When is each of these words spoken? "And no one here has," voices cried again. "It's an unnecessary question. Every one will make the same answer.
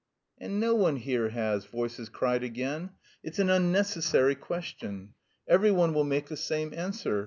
"And 0.39 0.59
no 0.59 0.73
one 0.73 0.95
here 0.95 1.29
has," 1.29 1.65
voices 1.65 2.09
cried 2.09 2.43
again. 2.43 2.89
"It's 3.21 3.37
an 3.37 3.51
unnecessary 3.51 4.33
question. 4.33 5.13
Every 5.47 5.69
one 5.69 5.93
will 5.93 6.03
make 6.05 6.25
the 6.27 6.37
same 6.37 6.73
answer. 6.73 7.19